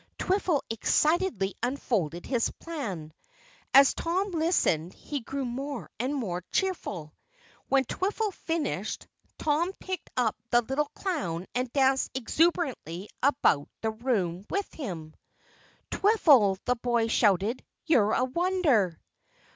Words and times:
Twiffle 0.17 0.63
excitedly 0.67 1.53
unfolded 1.61 2.25
his 2.25 2.49
plan. 2.49 3.13
As 3.71 3.93
Tom 3.93 4.31
listened 4.31 4.93
he 4.93 5.19
grew 5.19 5.45
more 5.45 5.91
and 5.99 6.15
more 6.15 6.43
cheerful. 6.51 7.13
When 7.69 7.85
Twiffle 7.85 8.33
finished, 8.33 9.05
Tom 9.37 9.71
picked 9.79 10.09
up 10.17 10.35
the 10.49 10.63
little 10.63 10.89
clown 10.95 11.45
and 11.53 11.71
danced 11.71 12.09
exuberantly 12.15 13.09
about 13.21 13.69
the 13.81 13.91
room 13.91 14.43
with 14.49 14.73
him. 14.73 15.13
"Twiffle," 15.91 16.57
the 16.65 16.77
boy 16.77 17.05
shouted, 17.07 17.63
"you're 17.85 18.13
a 18.13 18.23
wonder!" 18.25 18.99